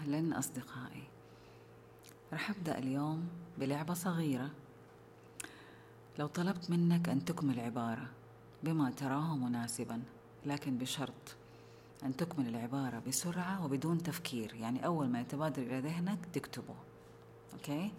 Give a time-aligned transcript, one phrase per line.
[0.00, 1.02] أهلا أصدقائي.
[2.32, 4.50] رح أبدأ اليوم بلعبة صغيرة.
[6.18, 8.08] لو طلبت منك أن تكمل عبارة
[8.62, 10.02] بما تراه مناسبا
[10.46, 11.36] لكن بشرط
[12.04, 16.76] أن تكمل العبارة بسرعة وبدون تفكير يعني أول ما يتبادر إلى ذهنك تكتبه.
[17.52, 17.92] أوكي؟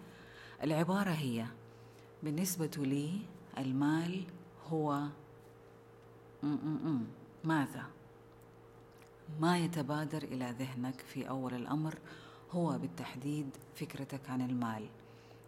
[0.62, 1.46] العبارة هي
[2.22, 3.18] بالنسبة لي
[3.58, 4.24] المال
[4.68, 5.08] هو
[7.44, 7.86] ماذا؟
[9.40, 11.98] ما يتبادر إلى ذهنك في أول الأمر
[12.50, 14.88] هو بالتحديد فكرتك عن المال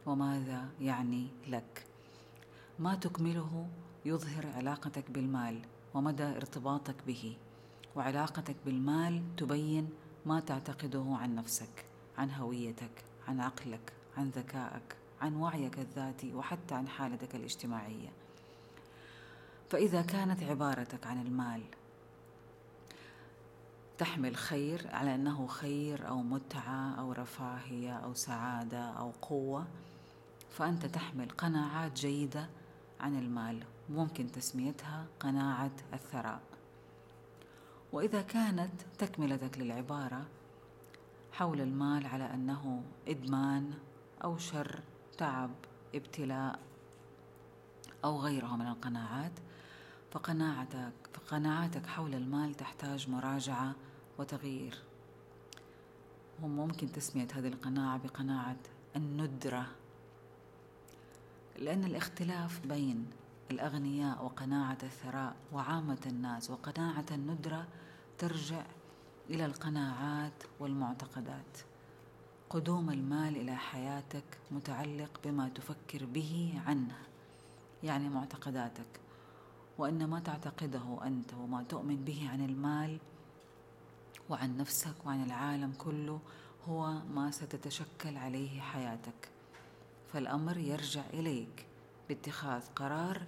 [0.06, 1.86] وماذا يعني لك؟
[2.78, 3.68] ما تكمله
[4.05, 5.60] يظهر علاقتك بالمال
[5.94, 7.36] ومدى ارتباطك به
[7.96, 9.91] وعلاقتك بالمال تبين
[10.27, 11.84] ما تعتقده عن نفسك
[12.19, 18.08] عن هويتك عن عقلك عن ذكائك عن وعيك الذاتي وحتى عن حالتك الاجتماعية.
[19.70, 21.62] فإذا كانت عبارتك عن المال
[23.98, 29.66] تحمل خير على أنه خير أو متعة أو رفاهية أو سعادة أو قوة
[30.50, 32.48] فأنت تحمل قناعات جيدة
[33.00, 36.41] عن المال ممكن تسميتها قناعة الثراء.
[37.92, 40.26] وإذا كانت تكملتك للعبارة
[41.32, 43.74] حول المال على أنه إدمان
[44.24, 44.80] أو شر
[45.19, 45.50] تعب
[45.94, 46.58] ابتلاء
[48.04, 49.32] أو غيره من القناعات
[50.14, 53.74] فقناعتك فقناعاتك حول المال تحتاج مراجعة
[54.18, 54.78] وتغيير.
[56.42, 58.56] وممكن تسمية هذه القناعة بقناعة
[58.96, 59.66] الندرة
[61.58, 63.10] لأن الاختلاف بين
[63.50, 67.66] الأغنياء وقناعة الثراء وعامة الناس وقناعة الندرة
[68.18, 68.62] ترجع
[69.30, 71.58] إلى القناعات والمعتقدات.
[72.50, 76.98] قدوم المال إلى حياتك متعلق بما تفكر به عنه
[77.82, 79.03] يعني معتقداتك.
[79.78, 82.98] وأن ما تعتقده أنت وما تؤمن به عن المال
[84.31, 86.20] وعن نفسك وعن العالم كله
[86.69, 89.28] هو ما ستتشكل عليه حياتك.
[90.12, 91.66] فالأمر يرجع إليك
[92.09, 93.22] باتخاذ قرار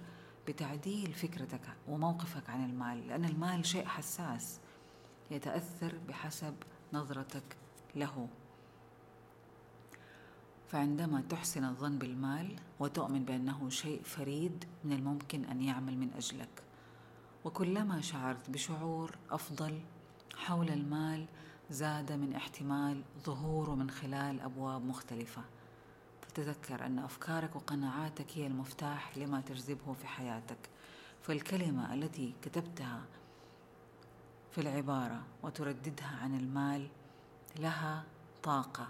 [0.47, 4.59] بتعديل فكرتك وموقفك عن المال لأن المال شيء حساس
[5.31, 6.53] يتأثر بحسب
[6.93, 7.57] نظرتك
[7.95, 8.27] له.
[10.67, 16.63] فعندما تحسن الظن بالمال وتؤمن بأنه شيء فريد من الممكن أن يعمل من أجلك.
[17.45, 19.81] وكلما شعرت بشعور أفضل
[20.35, 21.25] حول المال
[21.69, 25.41] زاد من احتمال ظهوره من خلال أبواب مختلفة.
[26.21, 30.69] فتذكر أن أفكارك وقناعاتك هي المفتاح لما تجذبه في حياتك.
[31.21, 33.01] فالكلمة التي كتبتها
[34.51, 36.87] في العبارة وترددها عن المال
[37.59, 38.03] لها
[38.43, 38.87] طاقة.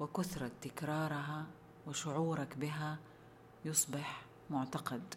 [0.00, 1.46] وكثرة تكرارها
[1.86, 2.98] وشعورك بها
[3.64, 5.14] يصبح معتقد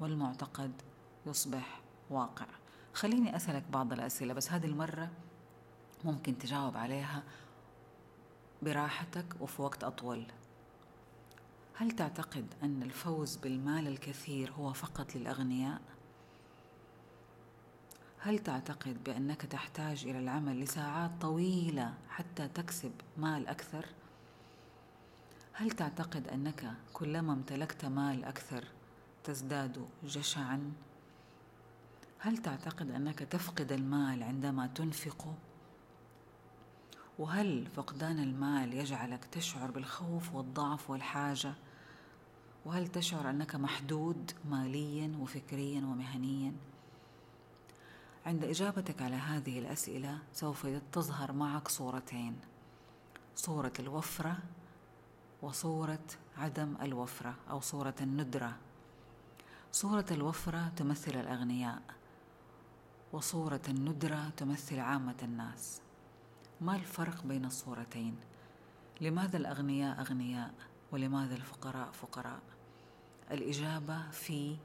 [0.00, 0.72] والمعتقد
[1.26, 2.46] يصبح واقع
[2.94, 5.10] خليني أسألك بعض الأسئلة بس هذه المرة
[6.04, 7.22] ممكن تجاوب عليها
[8.62, 10.24] براحتك وفي وقت أطول
[11.74, 15.80] هل تعتقد أن الفوز بالمال الكثير هو فقط للأغنياء؟
[18.18, 23.86] هل تعتقد بأنك تحتاج إلى العمل لساعات طويلة حتى تكسب مال أكثر؟
[25.60, 28.64] هل تعتقد أنك كلما امتلكت مال أكثر
[29.24, 30.72] تزداد جشعا؟
[32.18, 35.34] هل تعتقد أنك تفقد المال عندما تنفقه
[37.18, 41.54] وهل فقدان المال يجعلك تشعر بالخوف والضعف والحاجة؟
[42.64, 46.52] وهل تشعر أنك محدود ماليا وفكريا ومهنيا؟
[48.26, 52.36] عند إجابتك على هذه الأسئلة سوف تظهر معك صورتين
[53.36, 54.38] صورة الوفرة
[55.42, 56.06] وصورة
[56.36, 58.56] عدم الوفرة أو صورة الندرة.
[59.72, 61.82] صورة الوفرة تمثل الأغنياء
[63.12, 65.80] وصورة الندرة تمثل عامة الناس.
[66.60, 68.16] ما الفرق بين الصورتين؟
[69.00, 70.54] لماذا الأغنياء أغنياء
[70.92, 72.40] ولماذا الفقراء فقراء؟
[73.30, 74.56] الإجابة في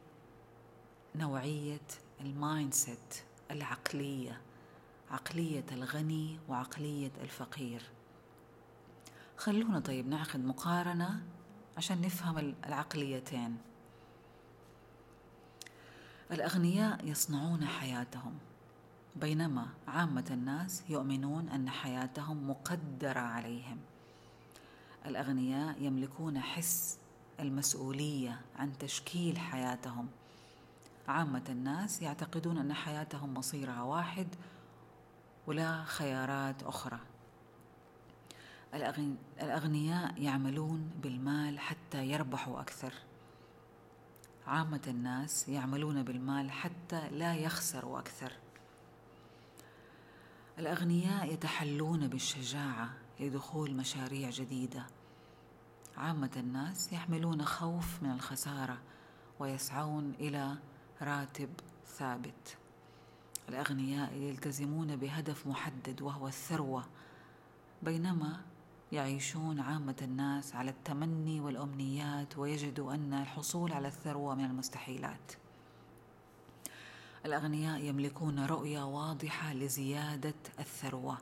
[1.15, 1.87] نوعية
[2.21, 4.41] المايندسيت العقلية
[5.11, 7.81] عقلية الغني وعقلية الفقير.
[9.37, 11.23] خلونا طيب ناخذ مقارنة
[11.77, 13.57] عشان نفهم العقليتين.
[16.31, 18.37] الأغنياء يصنعون حياتهم
[19.15, 23.79] بينما عامة الناس يؤمنون أن حياتهم مقدرة عليهم.
[25.05, 26.97] الأغنياء يملكون حس
[27.39, 30.07] المسؤولية عن تشكيل حياتهم.
[31.07, 34.27] عامة الناس يعتقدون أن حياتهم مصيرها واحد
[35.47, 36.99] ولا خيارات أخرى.
[39.41, 42.93] الأغنياء يعملون بالمال حتى يربحوا أكثر.
[44.47, 48.31] عامة الناس يعملون بالمال حتى لا يخسروا أكثر.
[50.59, 54.85] الأغنياء يتحلون بالشجاعة لدخول مشاريع جديدة.
[55.97, 58.77] عامة الناس يحملون خوف من الخسارة
[59.39, 60.57] ويسعون إلى
[61.01, 61.49] راتب
[61.87, 62.57] ثابت.
[63.49, 66.85] الأغنياء يلتزمون بهدف محدد وهو الثروة.
[67.83, 68.41] بينما
[68.91, 75.31] يعيشون عامة الناس على التمني والأمنيات ويجدوا أن الحصول على الثروة من المستحيلات.
[77.25, 81.17] الأغنياء يملكون رؤية واضحة لزيادة الثروة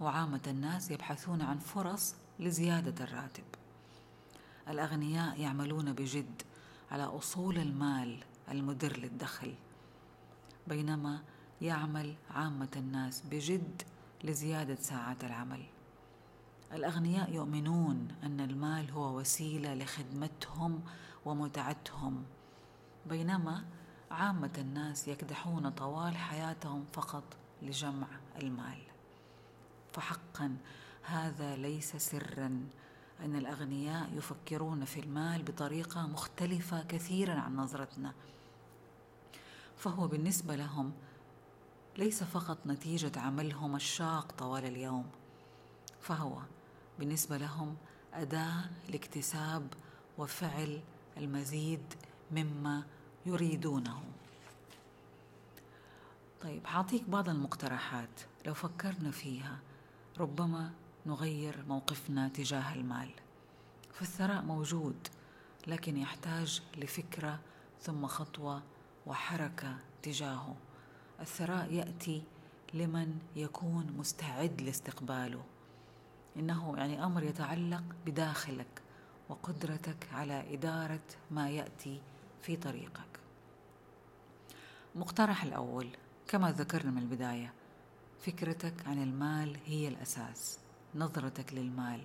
[0.00, 3.44] وعامة الناس يبحثون عن فرص لزيادة الراتب.
[4.68, 6.42] الأغنياء يعملون بجد
[6.90, 9.54] على أصول المال المدر للدخل
[10.66, 11.22] بينما
[11.60, 13.82] يعمل عامة الناس بجد
[14.24, 15.66] لزيادة ساعات العمل.
[16.72, 20.80] الأغنياء يؤمنون أن المال هو وسيلة لخدمتهم
[21.24, 22.24] ومتعتهم.
[23.06, 23.64] بينما
[24.10, 27.24] عامة الناس يكدحون طوال حياتهم فقط
[27.62, 28.06] لجمع
[28.42, 28.82] المال.
[29.92, 30.56] فحقا
[31.02, 32.68] هذا ليس سرا
[33.24, 38.14] أن الأغنياء يفكرون في المال بطريقة مختلفة كثيرا عن نظرتنا.
[39.76, 40.92] فهو بالنسبة لهم
[41.98, 45.06] ليس فقط نتيجة عملهم الشاق طوال اليوم
[46.00, 46.38] فهو
[47.00, 47.76] بالنسبة لهم
[48.14, 49.74] أداة لاكتساب
[50.18, 50.80] وفعل
[51.16, 51.94] المزيد
[52.32, 52.86] مما
[53.26, 54.02] يريدونه.
[56.40, 59.58] طيب حاعطيك بعض المقترحات لو فكرنا فيها.
[60.18, 60.70] ربما
[61.06, 63.10] نغير موقفنا تجاه المال.
[63.92, 65.08] فالثراء موجود
[65.66, 67.40] لكن يحتاج لفكرة
[67.80, 68.62] ثم خطوة
[69.06, 70.56] وحركة تجاهه.
[71.20, 72.22] الثراء يأتي
[72.74, 75.44] لمن يكون مستعد لاستقباله.
[76.36, 78.82] إنه يعني أمر يتعلق بداخلك
[79.28, 81.00] وقدرتك على إدارة
[81.30, 82.00] ما يأتي
[82.42, 83.20] في طريقك.
[84.94, 85.88] مقترح الأول
[86.28, 87.52] كما ذكرنا من البداية
[88.20, 90.58] فكرتك عن المال هي الأساس
[90.94, 92.00] نظرتك للمال.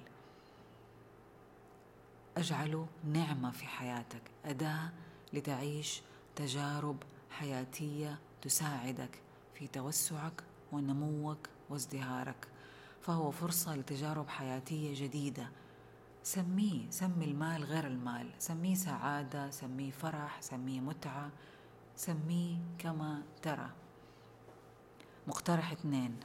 [2.37, 4.91] اجعله نعمة في حياتك أداة
[5.33, 6.01] لتعيش
[6.35, 6.97] تجارب
[7.29, 9.21] حياتية تساعدك
[9.53, 12.47] في توسعك ونموك وازدهارك.
[13.05, 15.49] فهو فرصة لتجارب حياتية جديدة.
[16.23, 18.31] سميه سمي المال غير المال.
[18.39, 21.29] سميه سعادة سميه فرح سميه متعة.
[21.95, 23.69] سميه كما ترى.
[25.27, 26.19] مقترح اثنين.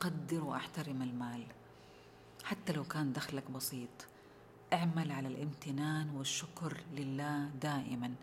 [0.00, 1.46] قدر وأحترم المال.
[2.44, 4.06] حتى لو كان دخلك بسيط.
[4.72, 8.14] اعمل على الامتنان والشكر لله دائما.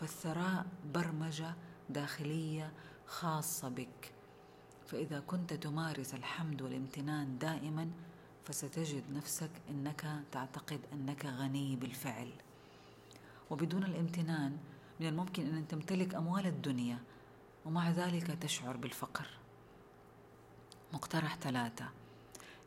[0.00, 1.54] فالثراء برمجة
[1.90, 2.72] داخلية
[3.06, 4.17] خاصة بك.
[4.88, 7.90] فإذا كنت تمارس الحمد والامتنان دائما
[8.44, 12.30] فستجد نفسك إنك تعتقد إنك غني بالفعل.
[13.50, 14.58] وبدون الامتنان
[15.00, 16.98] من الممكن أن تمتلك أموال الدنيا
[17.64, 19.28] ومع ذلك تشعر بالفقر.
[20.92, 21.88] مقترح ثلاثة.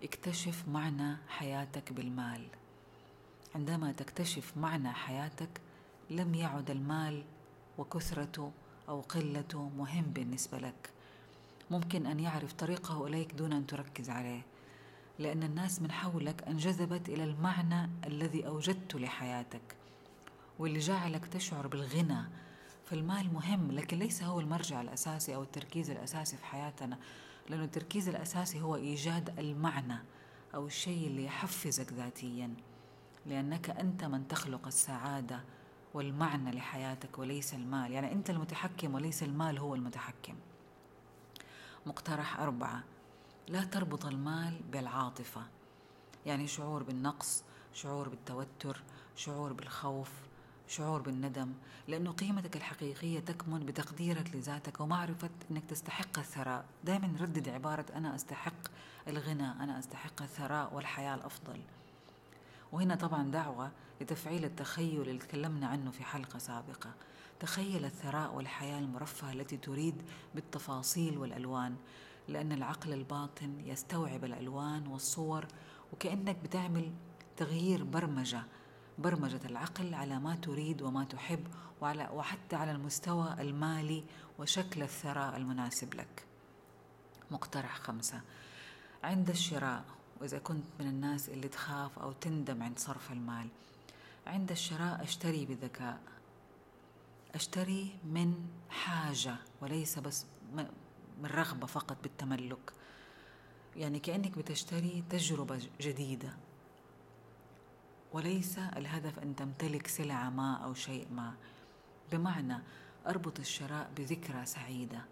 [0.04, 2.48] اكتشف معنى حياتك بالمال.
[3.56, 5.62] عندما تكتشف معنى حياتك
[6.10, 7.24] لم يعد المال
[7.78, 8.52] وكثرته
[8.90, 10.90] أو قلته مهم بالنسبة لك.
[11.72, 14.42] ممكن أن يعرف طريقه إليك دون أن تركز عليه
[15.20, 19.76] لأن الناس من حولك انجذبت إلى المعنى الذي أوجدته لحياتك
[20.60, 22.24] واللي جعلك تشعر بالغنى
[22.86, 26.98] فالمال مهم لكن ليس هو المرجع الأساسي أو التركيز الأساسي في حياتنا
[27.50, 29.98] لأنه التركيز الأساسي هو إيجاد المعنى
[30.56, 32.54] أو الشيء اللي يحفزك ذاتيا
[33.26, 35.44] لأنك أنت من تخلق السعادة
[35.94, 37.92] والمعنى لحياتك وليس المال.
[37.92, 40.36] يعني أنت المتحكم وليس المال هو المتحكم.
[41.86, 42.84] مقترح أربعة.
[43.48, 45.42] لا تربط المال بالعاطفة.
[46.26, 48.84] يعني شعور بالنقص شعور بالتوتر
[49.16, 50.12] شعور بالخوف
[50.68, 51.54] شعور بالندم
[51.88, 56.66] لأنه قيمتك الحقيقية تكمن بتقديرك لذاتك ومعرفة أنك تستحق الثراء.
[56.84, 58.68] دائما نردد عبارة أنا أستحق
[59.08, 61.62] الغنى أنا أستحق الثراء والحياة الأفضل.
[62.72, 63.72] وهنا طبعا دعوة
[64.02, 66.92] لتفعيل التخيل اللي تكلمنا عنه في حلقة سابقة.
[67.42, 70.02] تخيل الثراء والحياة المرفهة التي تريد
[70.36, 71.76] بالتفاصيل والألوان
[72.28, 75.46] لأن العقل الباطن يستوعب الألوان والصور
[75.94, 76.92] وكأنك بتعمل
[77.38, 78.44] تغيير برمجة
[78.98, 81.48] برمجة العقل على ما تريد وما تحب
[81.82, 84.04] وعلى وحتى على المستوى المالي
[84.40, 86.26] وشكل الثراء المناسب لك.
[87.32, 88.22] مقترح خمسة
[89.04, 89.84] عند الشراء
[90.22, 93.48] وإذا كنت من الناس اللي تخاف أو تندم عند صرف المال
[94.28, 96.00] عند الشراء أشتري بذكاء
[97.36, 100.68] أشتري من حاجة وليس بس من
[101.24, 102.74] رغبة فقط بالتملك.
[103.76, 106.34] يعني كأنك بتشتري تجربة جديدة.
[108.14, 111.34] وليس الهدف أن تمتلك سلعة ما أو شيء ما.
[112.12, 112.58] بمعنى
[113.08, 115.06] أربط الشراء بذكرى سعيدة.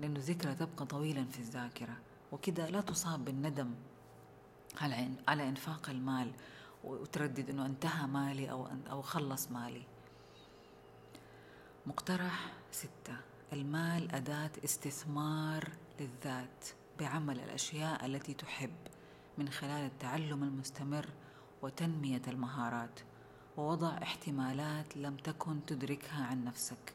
[0.00, 1.96] لأنه ذكرى تبقى طويلا في الذاكرة.
[2.32, 3.74] وكذا لا تصاب بالندم
[5.28, 6.32] على إنفاق المال.
[6.84, 9.82] وتردد إنه انتهى مالي أو أو خلص مالي.
[11.86, 13.16] مقترح ستة.
[13.52, 15.68] المال أداة استثمار
[16.00, 16.68] للذات
[17.00, 18.74] بعمل الأشياء التي تحب
[19.38, 21.08] من خلال التعلم المستمر
[21.62, 23.00] وتنمية المهارات.
[23.56, 26.94] ووضع احتمالات لم تكن تدركها عن نفسك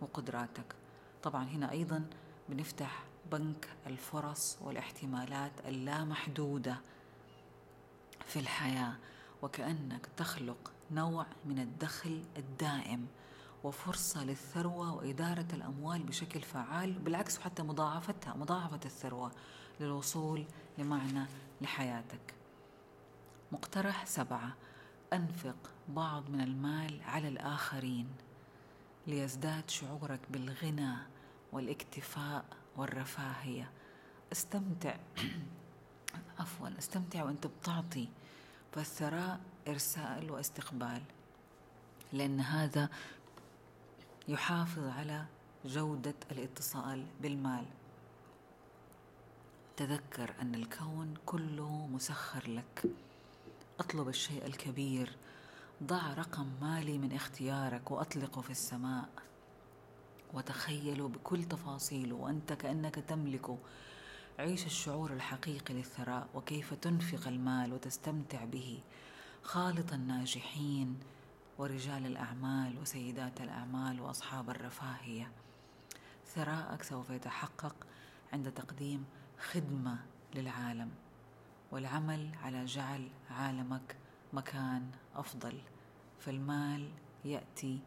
[0.00, 0.74] وقدراتك.
[1.22, 2.04] طبعا هنا أيضا
[2.48, 6.80] بنفتح بنك الفرص والاحتمالات اللامحدودة
[8.26, 8.96] في الحياة
[9.42, 13.06] وكأنك تخلق نوع من الدخل الدائم.
[13.66, 19.32] وفرصة للثروة وإدارة الأموال بشكل فعال بالعكس حتى مضاعفتها مضاعفة الثروة
[19.80, 20.44] للوصول
[20.78, 21.26] لمعنى
[21.60, 22.34] لحياتك.
[23.52, 24.56] مقترح سبعة
[25.12, 25.56] أنفق
[25.88, 28.08] بعض من المال على الآخرين
[29.06, 30.94] ليزداد شعورك بالغنى
[31.52, 32.44] والاكتفاء
[32.76, 33.70] والرفاهية.
[34.32, 34.96] استمتع
[36.40, 38.08] عفوا استمتع وأنت بتعطي
[38.72, 41.02] فالثراء إرسال واستقبال
[42.12, 42.88] لأن هذا
[44.28, 45.24] يحافظ على
[45.64, 47.64] جودة الاتصال بالمال.
[49.76, 52.84] تذكر أن الكون كله مسخر لك.
[53.80, 55.16] اطلب الشيء الكبير.
[55.82, 59.08] ضع رقم مالي من اختيارك وأطلقه في السماء.
[60.34, 63.58] وتخيله بكل تفاصيله وأنت كأنك تملكه
[64.38, 68.80] عيش الشعور الحقيقي للثراء وكيف تنفق المال وتستمتع به.
[69.42, 71.00] خالط الناجحين
[71.58, 75.32] ورجال الأعمال وسيدات الأعمال وأصحاب الرفاهية.
[76.26, 77.76] ثراءك سوف يتحقق
[78.32, 79.04] عند تقديم
[79.38, 79.98] خدمة
[80.34, 80.90] للعالم
[81.70, 83.96] والعمل على جعل عالمك
[84.32, 85.60] مكان أفضل
[86.20, 86.90] فالمال
[87.24, 87.80] يأتي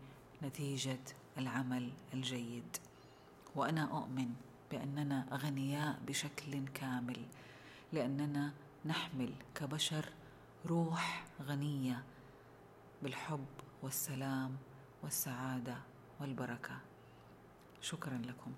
[0.43, 1.03] نتيجة
[1.38, 2.77] العمل الجيد.
[3.55, 4.33] وأنا أؤمن
[4.71, 7.25] بأننا غنياء بشكل كامل
[7.93, 8.53] لأننا
[8.85, 10.09] نحمل كبشر
[10.65, 12.03] روح غنية
[13.03, 13.45] بالحب
[13.83, 14.57] والسلام
[15.03, 15.75] والسعادة
[16.19, 16.79] والبركة.
[17.81, 18.53] شكرا لكم.